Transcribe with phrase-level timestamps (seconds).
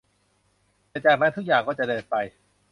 [0.89, 2.15] แต่จากนั้นทุกอย่างก็จะเดินไป